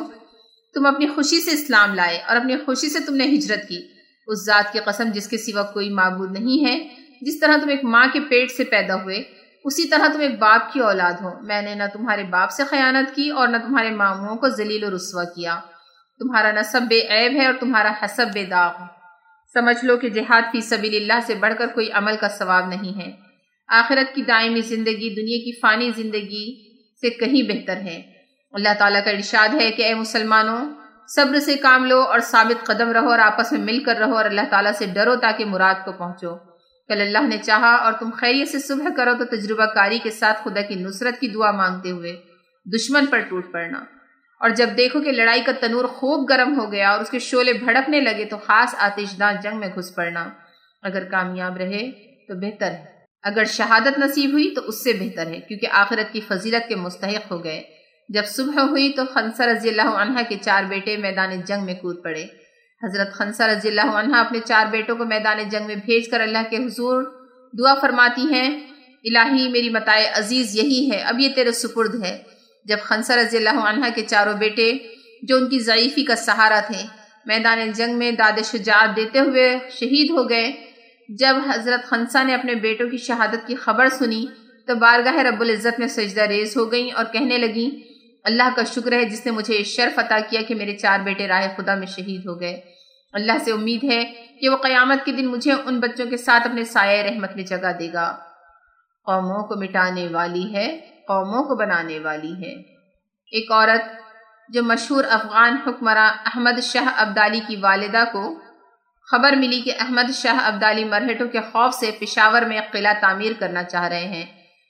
تم 0.73 0.85
اپنی 0.85 1.07
خوشی 1.07 1.41
سے 1.41 1.51
اسلام 1.51 1.93
لائے 1.93 2.17
اور 2.27 2.35
اپنی 2.35 2.57
خوشی 2.57 2.89
سے 2.89 2.99
تم 2.99 3.15
نے 3.15 3.25
ہجرت 3.25 3.69
کی۔ 3.69 3.87
اس 4.27 4.45
ذات 4.45 4.73
کی 4.73 4.79
قسم 4.85 5.03
جس 5.13 5.27
کے 5.27 5.37
سوا 5.37 5.63
کوئی 5.63 5.89
معبود 5.89 6.39
نہیں 6.39 6.65
ہے 6.65 7.02
جس 7.25 7.39
طرح 7.39 7.57
تم 7.63 7.69
ایک 7.69 7.83
ماں 7.83 8.07
کے 8.13 8.19
پیٹ 8.19 8.51
سے 8.51 8.63
پیدا 8.63 8.95
ہوئے، 8.95 9.23
اسی 9.65 9.87
طرح 9.87 10.07
تم 10.13 10.19
ایک 10.19 10.39
باپ 10.39 10.73
کی 10.73 10.79
اولاد 10.79 11.13
ہو۔ 11.21 11.41
میں 11.41 11.61
نے 11.61 11.75
نہ 11.75 11.83
تمہارے 11.93 12.23
باپ 12.23 12.51
سے 12.51 12.63
خیانت 12.63 13.15
کی 13.15 13.29
اور 13.29 13.47
نہ 13.47 13.57
تمہارے 13.57 13.91
ماموں 13.91 14.35
کو 14.35 14.49
ذلیل 14.49 14.83
و 14.83 14.95
رسوا 14.95 15.23
کیا۔ 15.23 15.59
تمہارا 16.19 16.51
نصب 16.51 16.81
بے 16.89 17.01
عیب 17.09 17.35
ہے 17.35 17.45
اور 17.45 17.53
تمہارا 17.59 17.91
حسب 18.01 18.25
بے 18.33 18.45
داغ۔ 18.45 18.71
سمجھ 19.53 19.85
لو 19.85 19.97
کہ 19.97 20.09
جہاد 20.09 20.41
فی 20.51 20.61
سبیل 20.61 20.95
اللہ 20.95 21.19
سے 21.25 21.35
بڑھ 21.35 21.53
کر 21.57 21.67
کوئی 21.67 21.91
عمل 21.91 22.17
کا 22.19 22.27
ثواب 22.27 22.67
نہیں 22.67 23.01
ہے۔ 23.01 23.11
آخرت 23.67 24.15
کی 24.15 24.21
دائمی 24.21 24.61
زندگی 24.61 25.09
دنیا 25.09 25.37
کی 25.45 25.59
فانی 25.59 25.91
زندگی 25.95 26.73
سے 26.95 27.09
کہیں 27.09 27.51
بہتر 27.51 27.77
ہے۔ 27.77 28.01
اللہ 28.51 28.69
تعالیٰ 28.79 29.03
کا 29.03 29.11
ارشاد 29.11 29.53
ہے 29.53 29.71
کہ 29.71 29.83
اے 29.83 29.93
مسلمانوں، 29.93 30.73
صبر 31.15 31.39
سے 31.39 31.55
کام 31.55 31.85
لو 31.85 32.01
اور 32.01 32.19
ثابت 32.19 32.65
قدم 32.65 32.91
رہو 32.91 33.09
اور 33.09 33.19
آپس 33.19 33.51
میں 33.51 33.61
مل 33.61 33.83
کر 33.83 33.95
رہو 33.95 34.17
اور 34.17 34.25
اللہ 34.25 34.41
تعالیٰ 34.49 34.71
سے 34.71 34.85
ڈرو 34.93 35.15
تاکہ 35.15 35.45
مراد 35.45 35.85
کو 35.85 35.91
پہنچو۔ 35.91 36.52
کل 36.87 37.01
اللہ 37.01 37.27
نے 37.27 37.37
چاہا 37.37 37.75
اور 37.75 37.93
تم 37.93 38.09
خیریت 38.09 38.49
سے 38.49 38.59
صبح 38.59 38.87
کرو 38.97 39.11
تو 39.19 39.35
تجربہ 39.35 39.65
کاری 39.65 39.99
کے 40.03 40.11
ساتھ 40.11 40.41
خدا 40.43 40.61
کی 40.61 40.75
نصرت 40.75 41.19
کی 41.19 41.27
دعا 41.27 41.51
مانگتے 41.51 41.91
ہوئے 41.91 42.15
دشمن 42.75 43.05
پر 43.05 43.19
ٹوٹ 43.19 43.51
پڑنا۔ 43.51 43.83
اور 44.39 44.49
جب 44.49 44.69
دیکھو 44.77 45.01
کہ 45.01 45.11
لڑائی 45.11 45.41
کا 45.41 45.51
تنور 45.59 45.85
خوب 45.85 46.29
گرم 46.29 46.59
ہو 46.59 46.71
گیا 46.71 46.89
اور 46.89 46.99
اس 46.99 47.09
کے 47.09 47.19
شعلے 47.19 47.53
بھڑکنے 47.53 47.99
لگے 47.99 48.25
تو 48.25 48.37
خاص 48.37 48.75
آتش 48.77 49.19
دان 49.19 49.35
جنگ 49.43 49.59
میں 49.59 49.67
گھس 49.67 49.95
پڑنا۔ 49.95 50.29
اگر 50.81 51.03
کامیاب 51.03 51.57
رہے 51.57 51.91
تو 52.27 52.35
بہتر 52.35 52.71
ہے۔ 52.71 52.85
اگر 53.23 53.43
شہادت 53.45 53.99
نصیب 53.99 54.31
ہوئی 54.31 54.53
تو 54.55 54.61
اس 54.67 54.83
سے 54.83 54.93
بہتر 54.93 55.27
ہے، 55.27 55.39
کیونکہ 55.39 55.67
آخرت 55.71 56.13
کی 56.13 56.21
فضیلت 56.27 56.69
کے 56.69 56.75
مستحق 56.75 57.31
ہو 57.31 57.43
گئے۔ 57.43 57.63
جب 58.09 58.25
صبح 58.25 58.61
ہوئی 58.61 58.93
تو 58.93 59.01
خنسا 59.13 59.45
رضی 59.45 59.69
اللہ 59.69 59.81
عنہ 59.81 60.19
کے 60.29 60.35
چار 60.41 60.63
بیٹے 60.63 60.97
میدان 60.97 61.41
جنگ 61.41 61.65
میں 61.65 61.73
کود 61.73 62.03
پڑے۔ 62.03 62.25
حضرت 62.83 63.13
خنسا 63.13 63.47
رضی 63.47 63.67
اللہ 63.67 63.95
عنہ 63.95 64.15
اپنے 64.15 64.39
چار 64.45 64.65
بیٹوں 64.71 64.95
کو 64.95 65.05
میدان 65.05 65.37
جنگ 65.49 65.65
میں 65.65 65.75
بھیج 65.75 66.09
کر 66.09 66.19
اللہ 66.19 66.49
کے 66.49 66.57
حضور 66.57 67.03
دعا 67.53 67.73
فرماتی 67.81 68.21
ہیں، 68.33 68.49
الہی 69.03 69.47
میری 69.47 69.69
متائے 69.69 70.05
عزیز 70.15 70.55
یہی 70.55 70.91
ہے، 70.91 71.01
اب 71.01 71.19
یہ 71.19 71.29
تیرے 71.35 71.51
سپرد 71.51 72.03
ہے۔ 72.03 72.17
جب 72.65 72.77
خنسا 72.83 73.15
رضی 73.15 73.37
اللہ 73.37 73.59
عنہ 73.59 73.85
کے 73.95 74.03
چاروں 74.03 74.33
بیٹے 74.33 74.71
جو 75.21 75.37
ان 75.37 75.49
کی 75.49 75.59
ضعیفی 75.59 76.03
کا 76.03 76.15
سہارا 76.15 76.59
تھے، 76.67 76.83
میدان 77.25 77.71
جنگ 77.71 77.97
میں 77.97 78.11
داد 78.11 78.39
شجاعت 78.51 78.95
دیتے 78.95 79.19
ہوئے 79.19 79.47
شہید 79.69 80.11
ہو 80.11 80.29
گئے، 80.29 80.51
جب 81.09 81.35
حضرت 81.47 81.85
خنسا 81.85 82.23
نے 82.23 82.33
اپنے 82.33 82.55
بیٹوں 82.55 82.89
کی 82.89 82.97
شہادت 82.97 83.47
کی 83.47 83.55
خبر 83.55 83.89
سنی، 83.89 84.25
تو 84.67 84.75
بارگاہ 84.75 85.17
رب 85.19 85.41
العزت 85.41 85.79
میں 85.79 85.87
سجدہ 85.87 86.21
ریز 86.21 86.57
ہو 86.57 86.71
گئیں 86.71 86.91
اور 86.91 87.05
کہنے 87.05 87.37
لگیں، 87.37 87.69
اللہ 88.25 88.49
کا 88.55 88.63
شکر 88.63 88.91
ہے 88.91 89.03
جس 89.05 89.25
نے 89.25 89.31
مجھے 89.31 89.63
شرف 89.63 89.99
عطا 89.99 90.19
کیا 90.29 90.41
کہ 90.41 90.55
میرے 90.55 90.75
چار 90.77 90.99
بیٹے 90.99 91.27
راہ 91.27 91.47
خدا 91.57 91.75
میں 91.75 91.87
شہید 91.87 92.25
ہو 92.25 92.39
گئے۔ 92.39 92.72
اللہ 93.13 93.37
سے 93.45 93.51
امید 93.51 93.83
ہے 93.83 94.03
کہ 94.41 94.49
وہ 94.49 94.57
قیامت 94.57 95.05
کے 95.05 95.11
دن 95.11 95.27
مجھے 95.27 95.51
ان 95.51 95.79
بچوں 95.79 96.05
کے 96.05 96.17
ساتھ 96.17 96.47
اپنے 96.47 96.63
سایہ 96.63 97.01
رحمت 97.01 97.35
میں 97.35 97.43
جگہ 97.43 97.71
دے 97.79 97.93
گا۔ 97.93 98.17
قوموں 99.05 99.47
کو 99.47 99.55
مٹانے 99.59 100.07
والی 100.07 100.55
ہے، 100.55 100.77
قوموں 101.07 101.43
کو 101.43 101.55
بنانے 101.55 101.99
والی 101.99 102.33
ہے۔ 102.33 102.61
ایک 103.31 103.51
عورت 103.51 104.03
جو 104.49 104.63
مشہور 104.63 105.03
افغان 105.09 105.57
حکمراں 105.67 106.09
احمد 106.25 106.59
شاہ 106.61 107.01
عبدالی 107.01 107.39
کی 107.47 107.55
والدہ 107.55 108.03
کو 108.11 108.39
خبر 109.11 109.33
ملی 109.35 109.61
کہ 109.61 109.71
احمد 109.79 110.11
شاہ 110.13 110.47
عبدالی 110.47 110.83
مرہٹوں 110.83 111.27
کے 111.27 111.39
خوف 111.51 111.73
سے 111.73 111.91
پشاور 111.99 112.41
میں 112.41 112.61
قلعہ 112.71 112.93
تعمیر 113.01 113.31
کرنا 113.39 113.63
چاہ 113.63 113.87
رہے 113.87 114.07
ہیں، 114.07 114.25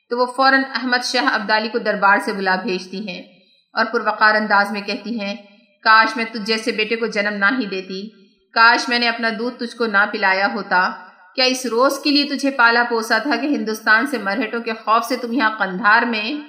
تو 0.09 0.17
وہ 0.17 0.25
فوراً 0.25 0.63
احمد 0.75 1.03
شاہ 1.03 1.35
عبدالی 1.35 1.69
کو 1.69 1.77
دربار 1.77 2.17
سے 2.17 2.33
بلا 2.33 2.55
بھیجتی 2.63 3.07
ہیں 3.07 3.21
اور 3.73 3.85
پروقار 3.85 4.35
انداز 4.35 4.71
میں 4.71 4.81
کہتی 4.81 5.19
ہیں، 5.19 5.35
کاش 5.83 6.17
میں 6.17 6.25
تجھ 6.31 6.45
جیسے 6.45 6.71
بیٹے 6.71 6.95
کو 6.95 7.05
جنم 7.05 7.33
نہ 7.33 7.45
ہی 7.59 7.65
دیتی۔ 7.65 8.22
کاش 8.53 8.89
میں 8.89 8.99
نے 8.99 9.07
اپنا 9.09 9.29
دودھ 9.39 9.55
تجھ 9.55 9.75
کو 9.75 9.85
نہ 9.85 10.05
پلایا 10.11 10.47
ہوتا۔ 10.53 10.89
کیا 11.35 11.45
اس 11.45 11.65
روز 11.65 11.99
کے 11.99 12.09
لیے 12.09 12.23
تجھے 12.23 12.51
پالا 12.51 12.83
پوسا 12.89 13.17
تھا 13.17 13.35
کہ 13.41 13.47
ہندوستان 13.47 14.07
سے 14.07 14.17
مرہٹوں 14.17 14.61
کے 14.61 14.73
خوف 14.73 15.05
سے 15.05 15.15
تم 15.17 15.33
یہاں 15.33 15.49
قندھار 15.57 16.01
میں 16.01 16.41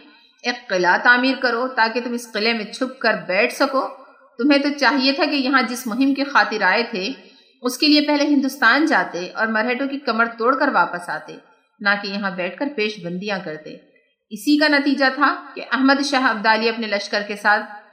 ایک 0.42 0.68
قلعہ 0.68 0.98
تعمیر 1.02 1.34
کرو 1.40 1.68
تاکہ 1.68 2.00
تم 2.00 2.12
اس 2.12 2.32
قلعے 2.32 2.52
میں 2.52 2.64
چھپ 2.64 2.98
کر 2.98 3.14
بیٹھ 3.26 3.54
سکو؟ 3.54 3.88
تمہیں 4.38 4.58
تو 4.58 4.68
چاہیے 4.78 5.12
تھا 5.12 5.24
کہ 5.24 5.36
یہاں 5.36 5.62
جس 5.62 5.86
مہم 5.86 6.14
کی 6.14 6.24
خاطر 6.24 6.62
آئے 6.62 6.82
تھے، 6.90 7.12
اس 7.62 7.78
کے 7.78 7.86
لیے 7.86 8.00
پہلے 8.00 8.24
ہندوستان 8.24 8.86
جاتے 8.86 9.30
اور 9.30 9.46
مرہٹوں 9.46 9.86
کی 9.86 9.98
کمر 9.98 10.26
توڑ 10.38 10.58
کر 10.58 10.68
واپس 10.68 11.08
آتے، 11.08 11.36
نہ 11.80 11.88
کہ 12.02 12.08
یہاں 12.08 12.30
بیٹھ 12.30 12.58
کر 12.58 12.68
پیش 12.76 13.04
بندیاں 13.04 13.38
کرتے۔ 13.44 13.76
اسی 14.30 14.58
کا 14.58 14.68
نتیجہ 14.68 15.04
تھا 15.14 15.34
کہ 15.54 15.62
احمد 15.72 16.04
شاہ 16.04 16.30
عبدالی 16.30 16.68
اپنے 16.68 16.86
لشکر 16.86 17.22
کے 17.28 17.36
ساتھ 17.36 17.83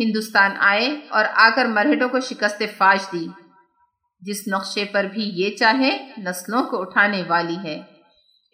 ہندوستان 0.00 0.50
آئے 0.58 1.00
اور 1.08 1.24
آ 1.34 1.48
کر 1.56 1.64
مرہٹوں 1.64 2.08
کو 2.08 2.20
شکست 2.20 2.62
فاش 2.78 3.00
دی، 3.12 3.26
جس 4.22 4.48
نقشے 4.48 4.84
پر 4.84 5.04
بھی 5.04 5.30
یہ 5.34 5.56
چاہے 5.56 5.90
نسلوں 6.18 6.62
کو 6.62 6.80
اٹھانے 6.80 7.22
والی 7.28 7.56
ہے۔ 7.64 7.80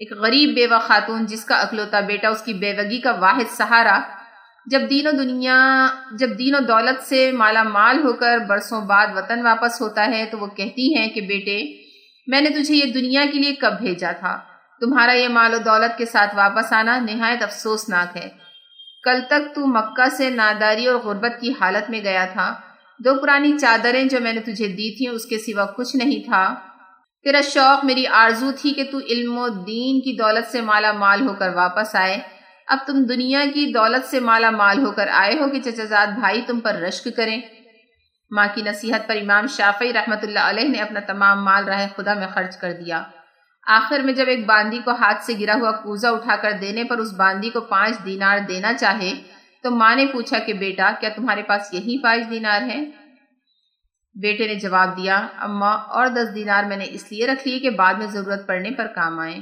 ایک 0.00 0.12
غریب 0.12 0.54
بیوہ 0.54 0.78
خاتون 0.78 1.26
جس 1.26 1.44
کا 1.44 1.56
اکلوتا 1.56 2.00
بیٹا 2.00 2.28
اس 2.28 2.42
کی 2.42 2.54
بیوگی 2.54 3.00
کا 3.00 3.12
واحد 3.12 3.50
سہارا، 3.50 3.98
جب 4.66 4.80
دین 4.90 5.06
و 5.06 5.10
دنیا، 5.10 5.86
جب 6.12 6.38
دین 6.38 6.54
و 6.54 6.58
دولت 6.68 7.02
سے 7.02 7.32
مالا 7.32 7.62
مال 7.62 7.98
ہو 8.04 8.12
کر 8.12 8.38
برسوں 8.38 8.80
بعد 8.80 9.06
وطن 9.16 9.42
واپس 9.42 9.80
ہوتا 9.80 10.06
ہے 10.06 10.24
تو 10.30 10.38
وہ 10.38 10.46
کہتی 10.46 10.94
ہیں 10.96 11.08
کہ 11.10 11.20
بیٹے، 11.20 11.58
میں 12.26 12.40
نے 12.40 12.50
تجھے 12.50 12.74
یہ 12.74 12.92
دنیا 12.92 13.24
کے 13.32 13.38
لیے 13.38 13.54
کب 13.54 13.72
بھیجا 13.78 14.12
تھا؟ 14.12 14.38
تمہارا 14.80 15.12
یہ 15.12 15.28
مال 15.28 15.54
و 15.54 15.58
دولت 15.58 15.98
کے 15.98 16.06
ساتھ 16.06 16.34
واپس 16.36 16.72
آنا 16.72 16.98
نہایت 16.98 17.42
افسوسناک 17.42 18.16
ہے۔ 18.16 18.28
کل 19.06 19.20
تک 19.30 19.54
تو 19.54 19.66
مکہ 19.66 20.08
سے 20.08 20.30
ناداری 20.30 20.86
اور 20.86 21.00
غربت 21.00 21.40
کی 21.40 21.52
حالت 21.60 21.90
میں 21.90 22.00
گیا 22.00 22.26
تھا۔ 22.32 22.54
دو 23.04 23.14
پرانی 23.22 23.58
چادریں 23.58 24.04
جو 24.04 24.20
میں 24.20 24.32
نے 24.32 24.40
تجھے 24.40 24.68
دی 24.68 24.96
تھیں، 24.96 25.08
اس 25.08 25.26
کے 25.26 25.38
سوا 25.38 25.64
کچھ 25.64 25.96
نہیں 25.96 26.25
تھا۔ 26.25 26.54
تیرا 27.25 27.40
شوق 27.40 27.84
میری 27.84 28.06
آرزو 28.06 28.50
تھی 28.58 28.72
کہ 28.72 28.84
تو 28.90 28.98
علم 28.98 29.38
و 29.38 29.48
دین 29.48 30.00
کی 30.00 30.16
دولت 30.16 30.52
سے 30.52 30.60
مالا 30.60 30.92
مال 30.92 31.28
ہو 31.28 31.34
کر 31.34 31.54
واپس 31.54 31.94
آئے۔ 31.94 32.18
اب 32.68 32.78
تم 32.86 33.02
دنیا 33.02 33.44
کی 33.54 33.72
دولت 33.72 34.06
سے 34.06 34.20
مالا 34.20 34.50
مال 34.50 34.78
ہو 34.86 34.90
کر 34.90 35.08
آئے 35.12 35.34
ہو 35.40 35.50
کہ 35.50 35.60
چچزاد 35.60 36.06
بھائی 36.06 36.42
تم 36.46 36.60
پر 36.60 36.75
رشک 36.75 37.08
کریں۔ 37.16 37.40
ماں 38.30 38.46
کی 38.54 38.62
نصیحت 38.62 39.08
پر 39.08 39.16
امام 39.16 39.46
شافعی 39.46 39.92
رحمۃ 39.92 40.22
اللہ 40.22 40.44
علیہ 40.44 40.68
نے 40.68 40.78
اپنا 40.78 41.00
تمام 41.00 41.44
مال 41.44 41.64
راہ 41.64 41.86
خدا 41.96 42.14
میں 42.14 42.26
خرچ 42.34 42.56
کر 42.56 42.72
دیا۔ 42.72 43.02
آخر 43.66 44.00
میں 44.00 44.12
جب 44.12 44.28
ایک 44.28 44.46
باندی 44.46 44.78
کو 44.85 44.90
ہاتھ 44.90 45.25
سے 45.25 45.32
گرا 45.40 45.54
ہوا 45.54 45.70
کوزہ 45.73 46.06
اٹھا 46.06 46.37
کر 46.37 46.52
دینے 46.61 46.85
پر 46.85 46.99
اس 46.99 47.12
باندی 47.12 47.50
کو 47.50 47.61
پانچ 47.61 48.04
دینار 48.04 48.38
دینا 48.49 48.73
چاہے، 48.75 49.12
تو 49.62 49.70
ماں 49.70 49.94
نے 49.96 50.06
پوچھا 50.06 50.38
کہ 50.38 50.52
بیٹا، 50.52 50.90
کیا 51.00 51.11
تمہارے 51.16 51.42
پاس 51.42 51.73
یہی 51.73 52.02
پانچ 52.02 52.30
دینار 52.30 52.62
ہے 52.62 52.85
بیٹے 54.16 54.46
نے 54.46 54.54
جواب 54.54 54.96
دیا، 54.96 55.16
اماں، 55.38 55.76
اور 55.88 56.06
دس 56.06 56.35
دینار 56.35 56.64
میں 56.64 56.76
نے 56.76 56.85
اس 56.88 57.11
لیے 57.12 57.26
رکھ 57.26 57.46
لیے 57.49 57.58
کہ 57.58 57.70
بعد 57.70 57.94
میں 57.94 58.06
ضرورت 58.06 58.46
پڑنے 58.46 58.70
پر 58.70 58.87
کام 58.87 59.18
آئے۔ 59.18 59.38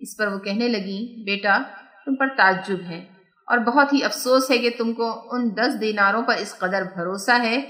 اس 0.00 0.16
پر 0.16 0.26
وہ 0.26 0.38
کہنے 0.38 0.68
لگی، 0.68 1.24
بیٹا، 1.24 1.58
تم 2.04 2.14
پر 2.14 2.28
تعجب 2.36 2.80
ہے، 2.88 3.04
اور 3.48 3.58
بہت 3.58 3.92
ہی 3.92 4.04
افسوس 4.04 4.50
ہے 4.50 4.58
کہ 4.58 4.70
تم 4.78 4.92
کو 4.92 5.10
ان 5.32 5.48
دس 5.56 5.80
دیناروں 5.80 6.22
پر 6.22 6.36
اس 6.36 6.58
قدر 6.58 6.82
بھروسہ 6.94 7.42
ہے۔ 7.42 7.60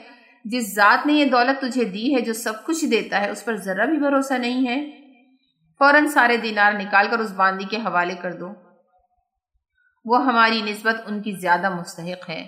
جس 0.44 0.74
ذات 0.74 1.06
نے 1.06 1.12
یہ 1.12 1.24
دولت 1.24 1.60
تجھے 1.60 1.84
دی 1.84 2.14
ہے، 2.14 2.20
جو 2.20 2.32
سب 2.32 2.64
کچھ 2.64 2.84
دیتا 2.84 3.20
ہے، 3.20 3.30
اس 3.30 3.44
پر 3.44 3.56
ذرا 3.56 3.84
بھی 3.84 3.96
بھروسہ 3.96 4.34
نہیں 4.34 4.66
ہے۔ 4.68 5.05
فوراً 5.78 6.06
سارے 6.06 6.36
دینار 6.36 6.72
نکال 6.72 7.06
کر 7.10 7.18
اس 7.18 7.32
باندی 7.32 7.64
کے 7.64 7.76
حوالے 7.76 8.14
کر 8.14 8.32
دو۔ 8.32 8.48
وہ 10.04 10.24
ہماری 10.24 10.62
نسبت 10.62 10.96
ان 11.06 11.22
کی 11.22 11.32
زیادہ 11.32 11.74
مستحق 11.74 12.30
ہے۔ 12.30 12.40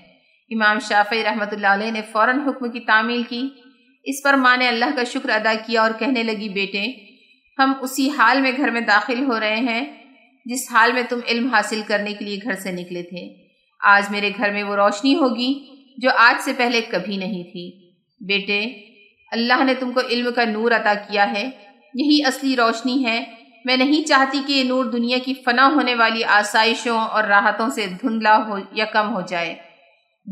امام 0.51 0.79
شافعی 0.79 1.25
رحمۃ 1.25 1.53
اللہ 1.53 1.67
علیہ 1.67 1.91
نے 1.91 2.03
فوراً 2.13 2.41
حکم 2.41 2.71
کی 2.71 2.81
تعمیل 2.81 3.23
کی۔ 3.23 3.49
اس 4.05 4.23
پر 4.25 4.35
ماں 4.35 4.57
نے 4.57 4.69
اللہ 4.69 4.85
کا 4.97 5.05
شکر 5.05 5.29
ادا 5.29 5.55
کیا 5.67 5.83
اور 5.83 5.91
کہنے 5.99 6.23
لگی، 6.23 6.49
بیٹے، 6.49 6.85
ہم 7.59 7.73
اسی 7.81 8.11
حال 8.11 8.41
میں 8.41 8.53
گھر 8.57 8.71
میں 8.71 8.81
داخل 8.81 9.25
ہو 9.25 9.41
رہے 9.41 9.57
ہیں، 9.57 10.05
جس 10.45 10.73
حال 10.73 10.93
میں 10.93 11.03
تم 11.09 11.21
علم 11.29 11.55
حاصل 11.55 11.83
کرنے 11.87 12.13
کے 12.13 12.25
لیے 12.25 12.39
گھر 12.45 12.55
سے 12.55 12.73
نکلے 12.73 13.03
تھے۔ 13.03 13.35
آج 13.81 14.11
میرے 14.11 14.31
گھر 14.37 14.53
میں 14.53 14.63
وہ 14.63 14.77
روشنی 14.77 15.15
ہوگی 15.15 15.67
جو 15.99 16.11
آج 16.17 16.41
سے 16.43 16.53
پہلے 16.57 16.81
کبھی 16.81 17.17
نہیں 17.17 17.43
تھی۔ 17.43 17.91
بیٹے، 18.21 18.61
اللہ 19.33 19.65
نے 19.65 19.75
تم 19.75 19.93
کو 19.93 20.01
علم 20.01 20.33
کا 20.37 20.45
نور 20.45 20.73
عطا 20.73 20.95
کیا 20.95 21.33
ہے۔ 21.33 21.51
یہی 21.95 22.25
اصلی 22.25 22.57
روشنی 22.57 23.05
ہے۔ 23.05 23.25
میں 23.65 23.77
نہیں 23.77 24.09
چاہتی 24.09 24.39
کہ 24.47 24.53
یہ 24.53 24.65
نور 24.65 24.85
دنیا 24.85 25.19
کی 25.25 25.35
فنا 25.45 25.67
ہونے 25.75 25.95
والی 25.95 26.25
آسائشوں 26.25 26.99
اور 26.99 27.25
راحتوں 27.25 27.69
سے 27.75 27.87
دھندلا 27.87 28.37
ہو 28.47 28.57
یا 28.73 28.85
کم 28.85 29.15
ہو 29.15 29.21
جائے۔ 29.29 29.55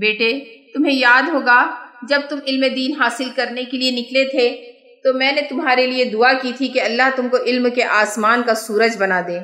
بیٹے، 0.01 0.39
تمہیں 0.75 0.95
یاد 0.95 1.29
ہوگا، 1.29 1.71
جب 2.09 2.21
تم 2.29 2.39
علم 2.47 2.75
دین 2.75 3.03
حاصل 3.03 3.31
کرنے 3.35 3.65
کے 3.65 3.77
لیے 3.77 3.91
نکلے 3.91 4.25
تھے، 4.25 4.73
تو 5.05 5.13
میں 5.13 5.33
نے 5.33 5.41
تمہارے 5.41 5.87
لیے 5.87 6.05
دعا 6.05 6.33
کی 6.33 6.53
تھی 6.57 6.69
کہ 6.69 6.81
اللہ 6.81 7.03
تم 7.17 7.29
کو 7.29 7.37
علم 7.37 7.71
کے 7.75 7.85
آسمان 7.85 8.43
کا 8.43 8.55
سورج 8.55 8.97
بنا 8.99 9.21
دے، 9.21 9.39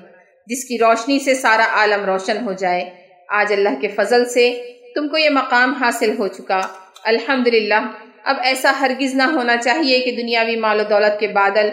جس 0.47 0.65
کی 0.65 0.79
روشنی 0.79 1.19
سے 1.19 1.35
سارا 1.35 1.67
عالم 1.71 2.05
روشن 2.05 2.45
ہو 2.45 2.53
جائے۔ 2.53 2.91
آج 3.29 3.53
اللہ 3.53 3.81
کے 3.81 3.89
فضل 3.89 4.25
سے 4.25 4.73
تم 4.95 5.09
کو 5.09 5.19
یہ 5.19 5.31
مقام 5.31 5.73
حاصل 5.73 6.19
ہو 6.19 6.29
چکا۔ 6.29 6.61
الحمدللہ، 7.05 7.91
اب 8.25 8.37
ایسا 8.43 8.73
ہرگز 8.81 9.15
نہ 9.15 9.23
ہونا 9.23 9.57
چاہیے 9.57 10.01
کہ 10.01 10.11
دنیاوی 10.11 10.57
مال 10.57 10.81
و 10.81 10.83
دولت 10.83 11.21
کے 11.21 11.29
بادل 11.29 11.69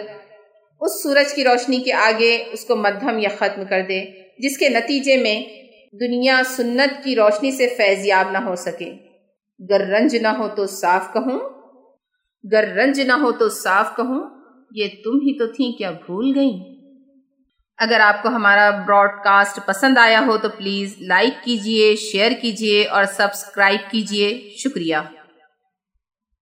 اس 0.80 1.02
سورج 1.02 1.34
کی 1.34 1.44
روشنی 1.44 1.76
کے 1.76 1.92
آگے 1.92 2.44
اس 2.52 2.64
کو 2.64 2.76
مدھم 2.76 3.18
یا 3.18 3.28
ختم 3.38 3.62
کر 3.70 3.80
دے، 3.88 4.04
جس 4.38 4.58
کے 4.58 4.68
نتیجے 4.68 5.16
میں 5.16 5.42
دنیا 6.00 6.42
سنت 6.46 7.04
کی 7.04 7.16
روشنی 7.16 7.50
سے 7.50 7.68
فیضیاب 7.68 8.30
نہ 8.30 8.38
ہو 8.38 8.54
سکے۔ 8.54 8.92
گر 9.70 9.80
رنج 9.80 10.16
نہ 10.16 10.28
ہو 10.28 10.48
تو 10.48 10.66
صاف 10.66 11.12
کہوں، 11.12 11.38
گر 12.52 12.64
رنج 12.68 13.00
نہ 13.00 13.12
ہو 13.12 13.32
تو 13.32 13.48
صاف 13.48 13.96
کہوں، 13.96 14.40
یہ 14.70 14.88
تم 15.04 15.10
ہی 15.10 15.38
تو 15.38 15.46
تھیں، 15.46 15.72
کیا 15.72 15.90
بھول 15.90 16.32
گئیں؟ 16.34 16.80
اگر 17.78 18.00
آپ 18.00 18.22
کو 18.22 18.28
ہمارا 18.28 18.70
براڈ 18.70 19.10
کاسٹ 19.24 19.66
پسند 19.66 19.98
آیا 19.98 20.22
ہو 20.26 20.36
تو 20.36 20.48
پلیز 20.48 20.94
لائک 20.98 21.44
کیجیے، 21.44 21.96
شیئر 21.96 22.32
کیجیے 22.42 22.86
اور 22.86 23.04
سبسکرائب 23.04 23.90
کیجیے۔ 23.90 24.50
شکریہ۔ 24.56 24.96